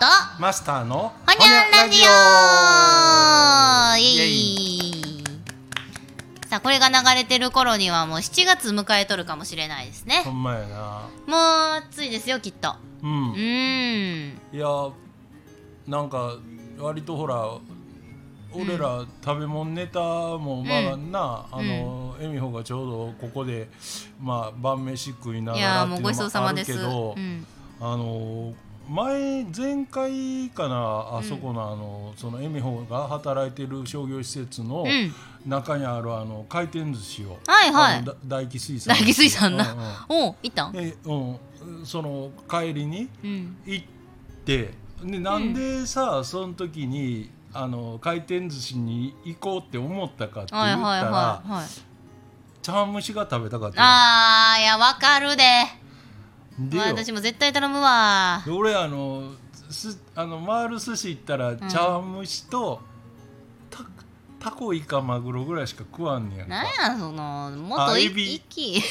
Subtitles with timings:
[0.00, 0.06] と？
[0.40, 3.98] マスターのほにゃんラジオ！
[3.98, 5.24] イエイ！
[6.48, 10.22] さあこれが流れてる頃にはもう7月迎えとるかもしれないですね。
[10.24, 11.02] ほんまやな。
[11.26, 12.76] もう暑いですよきっと。
[13.02, 13.32] ううん。
[13.34, 14.40] ーん。
[14.54, 14.66] いや
[15.86, 16.36] なんか
[16.78, 17.58] 割とほら
[18.54, 23.68] 俺ら食べ物ネタもまあな、あの恵美穂がちょうどここで
[24.18, 27.46] まあ晩飯食いないがやらっていうのもあるけど、うん
[27.82, 28.54] あの
[28.92, 35.14] 前前回かなあそこのあの、その恵美穂が働いてる商業施設のうん。
[35.46, 38.04] 中にあるあの回転寿司を、はいはい。
[38.26, 40.26] 大気水産大気水産な、うんうん。
[40.26, 40.72] おう行ったん？
[40.72, 43.56] でうん、その帰りにうん。
[43.64, 43.86] 行っ
[44.44, 51.66] てでなんでさ、その時にあの回転寿司に行こうって思ったかって言ったら、はいはいはいはい。
[52.60, 55.42] 茶碗蒸しが食べたかったあーいやわかるで
[56.68, 56.82] でよ。
[56.84, 58.42] 私も絶対頼むわ。
[58.44, 59.32] で俺あの
[59.70, 62.80] すあの回る寿司行ったら茶碗蒸しと、
[63.70, 63.84] た
[64.40, 68.34] タコイカマグロぐらいしか食わんねやなんやそのもっといあエビ。
[68.34, 68.82] いき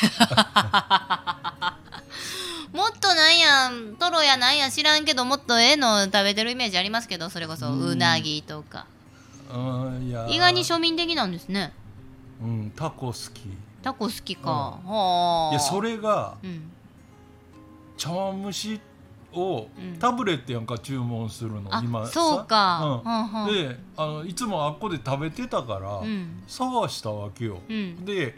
[2.71, 7.79] もっとなんやトロやなんや知らんけどもっとええの食べてるイメージありますけどそれこそうん。
[7.91, 8.85] うなぎとか。
[9.51, 11.73] うんいや意外に庶民的なんですね。
[12.41, 13.41] うんタコ好き。
[13.81, 15.51] タコ好きか、はあ。
[15.51, 16.71] いやそれがうん
[17.99, 18.81] 茶碗蒸し
[19.31, 19.99] をうん。
[19.99, 22.13] タブレットやんか注文するの、あ今さ。
[22.13, 23.11] そうか、うん。
[23.11, 26.41] はんであのいつもあっこで食べてたから、うん。
[26.47, 28.05] 探したわけよ、うん。
[28.05, 28.35] で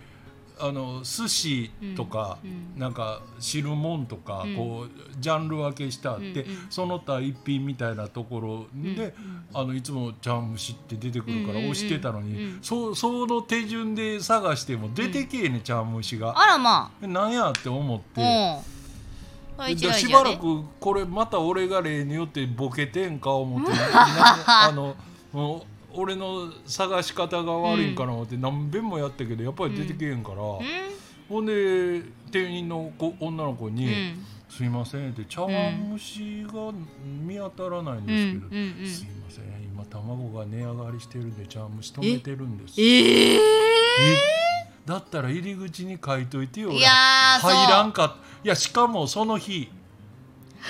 [0.59, 4.55] あの寿司とか、うんなんか汁物とか、うん。
[4.55, 4.89] こう
[5.19, 6.67] ジャンル分けしてあって、うんうん。
[6.69, 11.71] その他一品みたいなところで、うんあのいつも茶碗蒸しって出てくるからうんうんうん。
[11.71, 12.59] 押してたのに、うん。
[12.61, 16.33] そその手順で探しても出てけえね、茶碗蒸しが。
[16.37, 18.80] あらまえなんやって思って。
[19.93, 23.77] しばらくこれまた俺が例によってボケてんか思ってな
[24.67, 24.95] あの
[25.93, 30.61] 俺の探し方が悪いんかな思って何遍もやったけどやっぱり出てけえんから、うん。
[31.29, 32.01] ほんで
[32.31, 34.25] 店員の子女の子に「うん。
[34.49, 36.71] すいません」って茶碗蒸しが
[37.25, 38.53] 見当たらないんですけど「うん。
[38.53, 44.50] うんうんすいません今卵が値上がりしてるんで茶碗蒸し止めてるんです」えええ
[44.85, 46.89] だったら入り口に書いといてよいや
[47.41, 49.69] 入らんかっいやしかもその日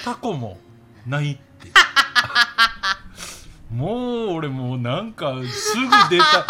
[0.03, 0.57] タコも
[1.05, 1.41] ないって。
[3.71, 6.25] もう俺もうなんかすぐ出た。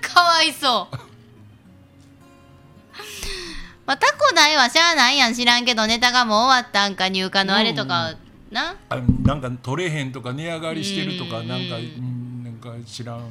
[0.00, 0.96] かわいそう。
[3.86, 5.34] まあ、タコないはしゃあないやん。
[5.34, 8.14] 知らんけどネタがもう終わったんか入荷のあれとか、
[8.50, 8.76] な。
[8.88, 11.48] あなんか取れへんとか値上がりしてるとかうん。
[11.48, 13.30] なんかうんなんか知らん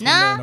[0.00, 0.38] な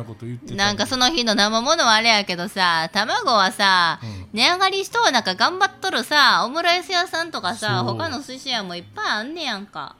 [0.56, 4.26] なんかその日の生ものはあれやけどさ卵はさ、うん。
[4.32, 9.96] 値上がりしとうなんか頑張っとるさオムライス屋さんとかさ他の寿司屋もいっぱいあんねやんか。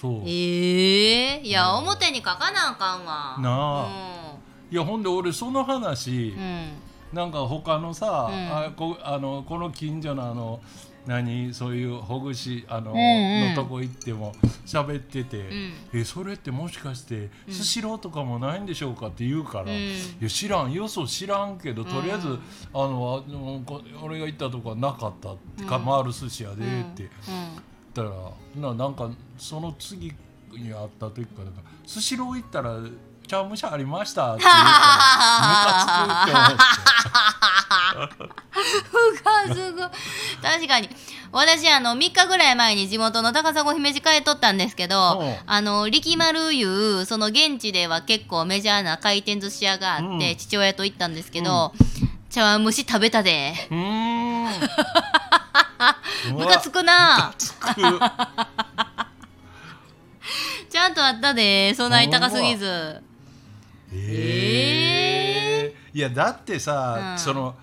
[0.00, 0.22] そう。
[0.26, 3.36] ええいや表に書かなあかんわ。
[3.38, 3.88] な
[4.70, 6.72] いやほんで俺その話、うん、うん。
[7.12, 8.56] なんか他のさ、うん。
[8.56, 10.60] あこあのこの近所のあの
[11.06, 13.54] 何そういうほぐしあの,、うんうん。
[13.54, 14.32] のとこ行っても
[14.64, 15.72] 喋ってて、ん。
[15.92, 19.70] えそれってもしかしてスシローとかもないんでしょうかって言うから、うん。
[19.70, 22.40] いや知らんよそ知らんけどとりあえず、うん
[22.74, 25.84] あのあのこ俺が行ったとこはなかったって、かうん。
[25.84, 27.02] 回る寿司屋でって。
[27.02, 27.10] うん。
[27.94, 28.14] 言った
[28.56, 30.12] ら、ななんかその次
[30.52, 32.78] に会った時からなんかスシロー行ったら
[33.26, 34.64] 茶碗蒸しありましたって言うから
[35.48, 37.41] ムカつくって思って。
[38.50, 39.88] ふがすごい。
[40.42, 40.88] 確かに。
[41.32, 45.36] 私あの3日ぐらい前に地元の高砂姫路帰っとったんですけど、うん。
[45.46, 50.36] あの力丸いうその現地では結構メジャーな回転寿司屋があって、うん。
[50.36, 51.72] 父親と行ったんですけど、
[52.30, 53.54] 茶碗蒸し食べたで。
[53.70, 54.52] うーん。
[56.32, 57.34] ムカつくな。
[57.36, 57.60] つく。
[60.70, 63.02] ちゃんとあったでそんなに高すぎず。
[63.94, 67.18] ええいやだってさ、うん。
[67.18, 67.54] その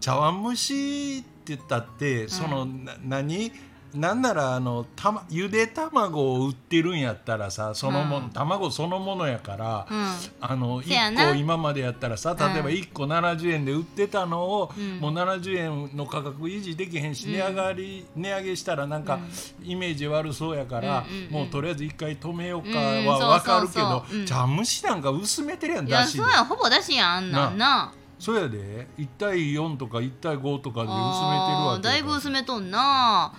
[0.00, 3.52] 茶碗蒸しって言ったって、そのな何？
[3.94, 8.30] なんならあのた、ま、ゆで卵を売ってるんやったらさそのも、うん。
[8.30, 10.06] 卵そのものやから、うん。
[10.40, 11.30] あのせやな。
[11.30, 14.98] 1個今までやったらさ例えばうん1個70円で売ってたのを、うん。
[14.98, 17.32] もう70円の価格維持できへんし、うん。
[17.32, 19.18] 値上がり値上げしたらなんか
[19.62, 21.32] イメージ悪そうやから、うんうんうん。
[21.32, 26.18] もうとりあえず1回止めようかうんは分かるけど、茶蒸しなんか薄めてるやんだしで。
[26.18, 27.48] そうやほぼだしやんあんな。
[27.48, 28.88] んなそうやで。
[28.98, 33.32] 1対4とか1対5とかで薄めてるわけだいぶ薄めとんな。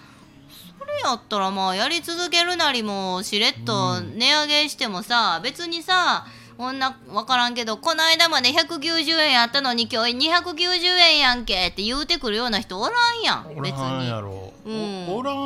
[0.80, 6.26] それやったらまあやり続けるなりもしれっと値上げしてもさ、別にさ
[6.58, 15.08] こんな分からんけどこの間まで190円あったのに今日290円やんけって言うてくるような人おらんやんお別にらんやろ、うん。
[15.10, 15.40] おおらんう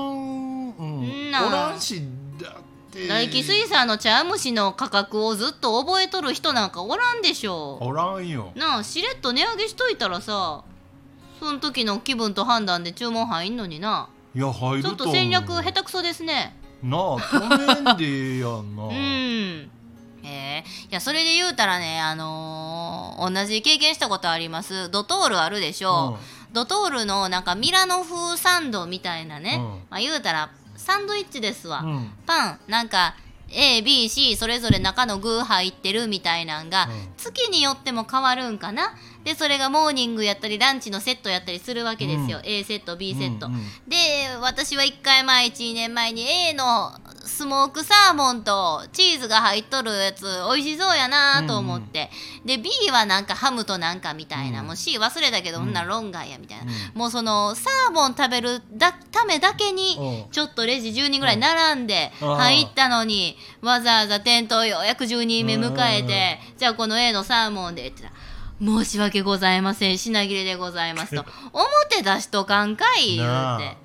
[0.84, 1.30] ん。
[1.30, 2.21] おらんしだ
[2.92, 3.08] って。
[3.08, 7.78] 大気水産の茶蒸しの価格をずっと覚えとる人なんかおらんでしょ。
[7.82, 8.52] おらんよ。
[8.56, 10.64] なあしれっと値上げしといたらさ
[11.40, 14.10] その時の気分と判断で注文入んのにな。
[14.36, 16.56] いや入るちょっと戦略下手くそですね。
[16.84, 18.84] なあ止めんでやんな。
[18.90, 19.72] うん。
[20.24, 22.82] えー、いやそれで言うたらねあのー
[23.22, 24.90] 同じ経験したことあります。
[24.90, 26.18] ドトールあるでしょ、
[26.54, 29.64] ドトールのなんかミラノ風サンドみたいなね、うん。
[29.92, 30.50] まあ、言うたら
[30.82, 32.12] サンドイッチですわ、うん。
[32.26, 33.16] パンなんか
[33.50, 37.14] ABC それぞれ中の具入ってるみたいなんが、うん。
[37.18, 38.96] 月によっても変わるんかな？
[39.24, 42.44] でそれがモーニングやったりランチのセットやったりするわけですよ、うん。
[42.46, 43.98] A セット B セット、うんうんで
[44.42, 46.92] 私は1回前12年前に A の
[47.26, 52.10] スモークサーモンとチーズが入っとるやつ美味しそうやなと思って、
[52.46, 60.32] で B はなんかハムとなんかみたいな、うんもう C 忘れたけど、うんほんなら論外やみたいな、うもうそのサーモン食べるだためだけにうん。
[60.32, 62.36] ちょっとレジ10人ぐらい並んでうん。
[62.36, 71.26] 入ったのにわざわざ店頭ようやく10人目迎えてじゃあこの A のサーモンでって言ったら申し訳ございません品切れでございますと。
[71.54, 73.78] 表出しとかんかい言うて。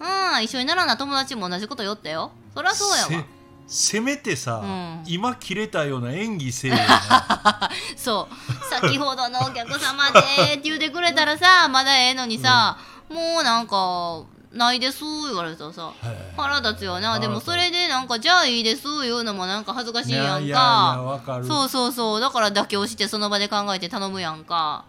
[0.00, 3.24] うん一緒に並んだ友達も同じこと言ったよそりゃそうやわ。
[3.66, 5.02] せせめてさ、うん。
[5.06, 7.70] 今切れたような演技せえよな。
[7.96, 8.64] そう。
[8.70, 10.22] 先ほどのお客様でっ
[10.56, 12.76] て言うてくれたらさ まだええのにさ、
[13.08, 14.22] もうなんか
[14.52, 15.92] ないです言われたらさ。
[16.02, 17.18] へ腹立つよな。
[17.18, 20.28] でもそれでなんかじゃあいいです言うのもなんか恥ずかしいやんか。
[20.28, 21.46] いやいやいやわかる。
[21.46, 22.20] そうそうそう。
[22.20, 24.84] だから妥協してその場で考えて頼むやんか。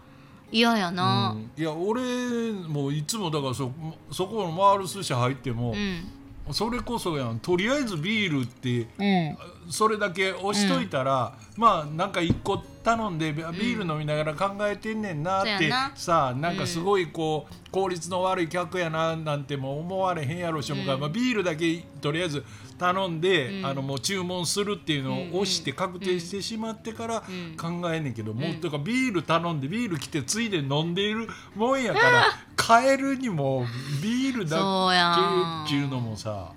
[0.52, 1.34] 嫌やな。
[1.34, 1.50] うん。
[1.56, 3.72] いや俺もいつもだからそ
[4.12, 6.12] そこの回る寿司入っても、うん
[6.52, 7.38] それこそやん。
[7.38, 9.36] とりあえずビールってうん。
[9.68, 15.92] それだけ押しといたら、まあなんか一個頼んでビビール飲みながら考えてんねんなって、そうやな。
[15.96, 21.00] さあなんかすごいこう効率の悪い客やななんても思われへんやろしもか、うん。
[21.00, 22.44] まあ、ビールだけとりあえず
[22.78, 23.66] 頼んで、うん。
[23.66, 27.56] あのもう注文するっていうのうんを押して確定してしまってからうん。
[27.56, 33.66] 考えんねんけど、もううんとかビール頼んでビール来てついで飲んでいるもんやから買えるにも
[34.02, 36.52] ビールだけっていうのもさ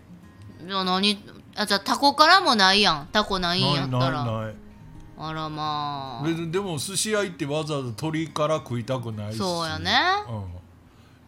[0.66, 1.18] じゃあ何？
[1.56, 3.08] あじゃあタコからもないやん。
[3.12, 4.26] タコないんやったら。
[4.26, 4.56] ないない。
[5.22, 6.26] あらまあ。
[6.26, 9.38] 別にでも寿司屋行ってわざわざ鶏から食いたくないし。
[9.38, 9.92] そうやね。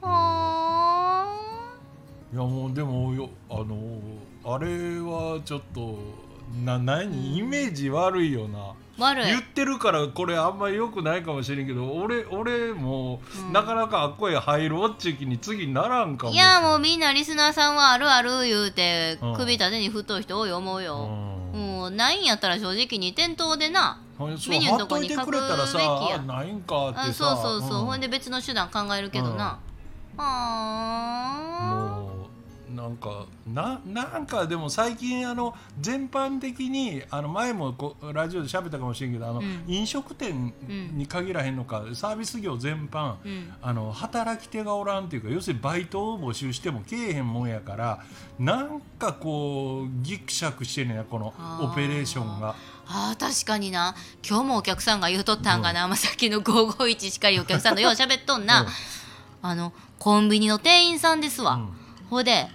[0.02, 1.26] うは
[2.32, 4.00] ん、いやもうでもよあの
[4.44, 6.00] あれはちょっと
[6.66, 7.38] な何？
[7.38, 9.26] イメージ悪いよな、ー悪い。
[9.26, 13.54] 言ってるからこれあんまり良くないかもしれんけど俺俺もうん。
[13.54, 19.36] なかなかあっこへ入ろうっちゅう気に次ならんかもいやもうみんなリスナーさんはあるある言うてうん。
[19.36, 21.52] 首立てに太い人多い思ううよ、ん。
[21.54, 29.58] もうないんやったら正直に店頭でなメニューのとこに書くくれたらさべきやあないんかってあさそうそうそう、んほんで別の手段考えるけどな、
[30.16, 31.91] はもう
[32.76, 39.64] なんかななんかでも最近あの全般的にあの前もこうラジオで喋ったかもしれんけどあの、うん。
[39.68, 40.54] 飲食店
[40.94, 43.54] に限らへんのか、サービス業全般あうん。
[43.62, 48.04] あの働き手がおらんっていうか要するにバイトを募集してもけえへんもんやから
[48.40, 52.56] なんかこうギクシャクしてんねんなこのオペレーションが。
[52.88, 53.96] あー確かにな。
[54.28, 58.68] 今日もお客さんが言うとったんかな、まあ、さっきの551しかりお客さんのよう喋っとんな、うん。
[59.44, 61.70] あのコンビニの店員さんですわ、うん。
[62.10, 62.48] ほいで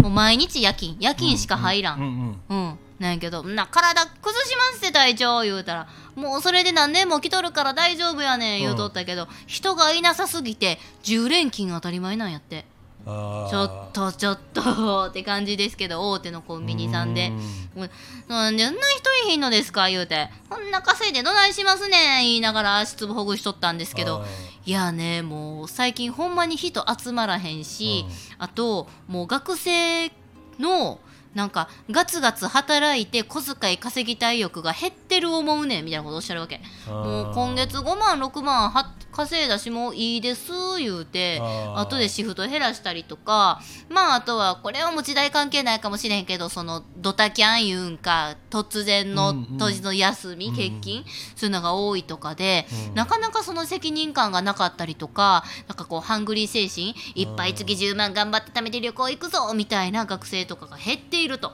[0.00, 0.96] もう毎日夜勤。
[1.00, 2.04] 夜勤しか入らん、うん
[2.48, 12.64] うんうん、なんやけど「な体崩しますって隊長」言うたら「もうそれで何年も来とるから大丈夫やねん」言うとったけど、人がいなさすぎて10連勤当たり前なんやって
[13.04, 17.32] ちょっとちょっとって感じですけど大手のコンビニさんで。
[18.28, 19.88] なんでそんな人いひんのですか？
[19.88, 24.24] 言うて「こんな稼いでどないしますねん」言いながら足つぼほぐしとったんですけど。
[24.66, 24.70] い。
[24.72, 28.04] やねもう最近ほんまに人集まらへんし、
[28.38, 30.12] あともう学生
[30.58, 31.00] の
[31.34, 36.60] なんかガツガツ働いて小遣い稼ぎたい欲が減ってる思うねんみたいなことおっしゃるわけ。
[36.88, 41.40] もう今月5万6万は稼いだしもういいです言うて
[41.76, 49.58] 後でシフト減らしたりとかまああとはこれはもう時代関係ないかもしれへんけどそのドタキャン言うんか突然のうんうん。
[49.58, 51.04] 当時の休み、うん欠勤
[51.36, 52.94] そういうのが多いとかで、うん。
[52.94, 61.52] なかなかその責任感がなかったりとかなんかこうハングリー精神いっぱい月10万頑張って貯めて旅行行くぞみたいな学生とかが減っていると。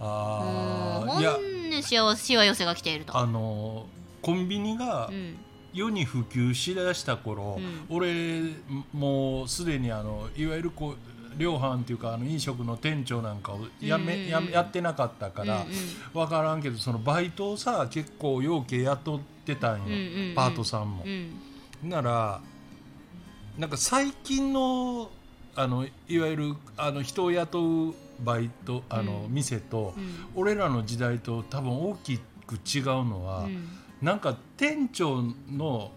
[0.00, 3.16] あうほんね幸せしわ寄せが来ていると。
[3.16, 3.86] あの
[4.22, 5.36] コンビニがうん
[5.72, 7.96] 世に普及しだした頃、うん。
[7.96, 8.42] 俺
[8.92, 15.66] もうすでにあのいわゆるこう量販っていうかあの飲食の店長なんかをやめ、やめやってなかったから、う
[16.12, 19.84] 分からんけどそのバイトをさ結構要件雇ってたんよ、
[20.34, 21.04] パートさんも。
[21.04, 21.08] う。
[21.08, 21.88] ん。
[21.88, 22.40] なら
[23.58, 25.10] なんか最近の
[25.54, 30.28] あのいわゆるあの人を雇うバイトあの、うん店と、うん。
[30.34, 33.68] 俺らの時代と多分大きく違うのは、うん
[34.02, 35.92] なんか店長の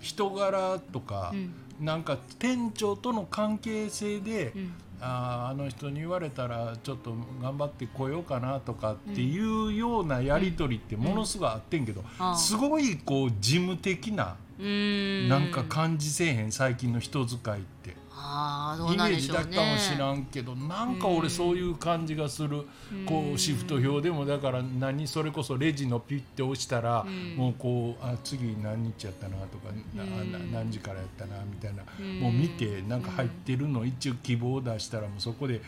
[0.00, 1.54] 人柄とかう、ん。
[1.80, 4.74] なんか店長との関係性で、うん。
[5.00, 12.02] あーあの人に言われたらちょっと頑張ってこようかなとかっていうようなやり取りってものすごいあってんけど、
[12.36, 17.94] すごいこう事務的ななんか感じせえへん最近の人遣いって。
[18.20, 19.42] ああどうイメージなんでしょうね。
[19.44, 22.66] だけかもしらんけどなんか俺そういう感じがする。
[23.06, 27.36] こうシフト表でもだから何それこそレジのピッて押したらうん。
[27.36, 30.32] もうこうあ次何日やったなとかなうん。
[30.32, 32.20] な何時からやったなみたいなうん。
[32.20, 35.62] もう見てなんか入ってるの一応希望を出したらもうそこで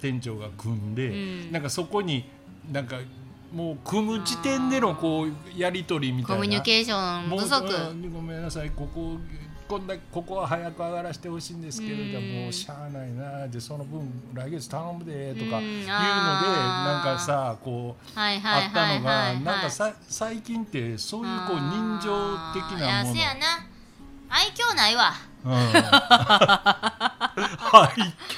[0.00, 1.12] 店長が組んでう
[1.48, 1.52] ん。
[1.52, 2.24] なんかそこに
[2.70, 2.96] なんか
[3.52, 6.42] もう組む時点でのこうやり取りみたいな。
[6.42, 7.64] コミュニケーション不足。
[7.90, 9.16] うんごめんなさいここ
[9.68, 12.44] こんだここは早く上がらせてほしいんですけれどうん。
[12.46, 15.64] もしゃあないなでその分来月頼むでとかうん。
[15.64, 17.08] いうのであー。
[17.08, 19.02] なんかさこうはいはいあったのはい。
[19.02, 22.86] はいがなんかさ最近ってそういうこう人情的なもの。
[22.86, 23.66] やせやな。
[24.28, 25.12] 愛嬌ないわ。
[25.44, 25.52] うん。
[25.56, 25.62] 愛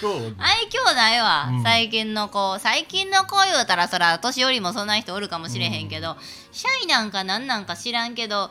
[0.01, 1.63] 嬌ね愛嬌ないわ、うん。
[1.63, 2.59] 最近の子。
[2.59, 6.17] 最近の子言うたらそら年寄りもそんな人おるかもしれへんけど、
[6.53, 8.51] シャイなんかなんなんか知らんけど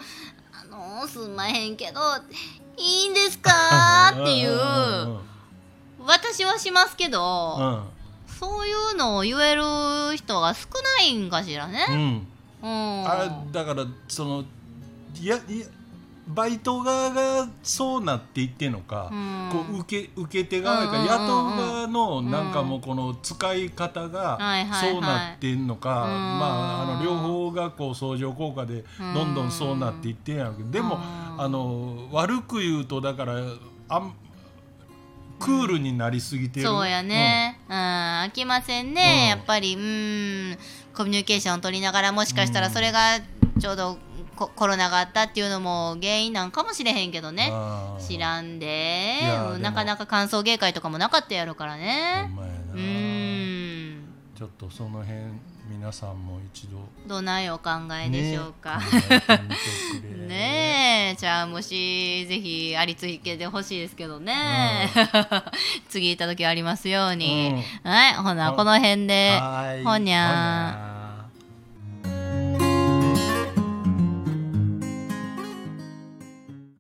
[0.54, 2.00] あのーすんまへんけど
[2.78, 3.52] いいんですか？
[4.14, 4.52] っていう。
[4.52, 5.20] うん
[6.06, 7.84] 私はしますけうど、ん。
[8.40, 10.68] そういうのを言える人が少
[11.00, 11.72] ないんかしらうん。
[11.74, 12.24] ね。
[12.64, 14.44] うん、あれだからその
[15.20, 15.66] いやいや
[16.28, 19.50] バイト側がそうなっていってんのか、うん。
[19.52, 21.08] こう受け受け手側かうんうんうんうん。
[21.08, 24.38] 雇う側のなんかもうこの使い方が
[24.82, 26.10] そうなってんのか、うん。
[26.10, 26.46] ま
[26.80, 31.02] ああの両方がこう相乗効果でどんどんそうなっていってんやろうけどでもうん。
[31.42, 33.36] あの悪く言うとだから
[33.90, 34.14] あん
[35.40, 39.28] クールになりすぎてる、そうやね、うん、飽きませんね、うん。
[39.28, 40.58] やっぱりうん。
[40.96, 43.20] コミュニケーションを取りながらもしかしたらそれが
[43.60, 44.00] ちょうど
[44.38, 47.52] ココロナがあったっていうのも原因なんかもしれへんけどうんね
[48.00, 49.20] 知らんで。
[49.60, 52.30] なかなか歓送迎会とかもなかったやろからほね
[52.74, 54.08] うん。
[54.38, 55.18] ちょっとその辺
[55.70, 56.78] 皆さんも一度。
[57.08, 57.72] どないお考
[58.06, 64.90] えでしょうか、ねねえじゃあもしぜひありつけてほしいですけどね、
[65.90, 69.40] 次行った時ありますように、はいほなこの辺で。
[69.84, 70.87] ほにゃー